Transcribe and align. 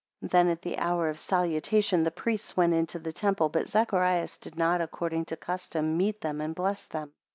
18 0.23 0.29
Then 0.29 0.47
at 0.47 0.63
the 0.63 0.79
hour 0.79 1.09
of 1.09 1.19
salutation 1.19 2.01
the 2.01 2.09
priests 2.09 2.57
went 2.57 2.73
into 2.73 2.97
the 2.97 3.11
temple 3.13 3.49
but 3.49 3.67
Zacharias 3.69 4.39
did 4.39 4.57
not 4.57 4.81
according 4.81 5.25
to 5.25 5.37
custom, 5.37 5.95
meet 5.95 6.21
them 6.21 6.41
and 6.41 6.55
bless 6.55 6.87
them. 6.87 7.13